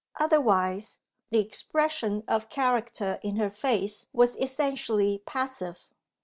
[0.15, 0.97] Otherwise,
[1.29, 5.87] the expression of character in her face was essentially passive.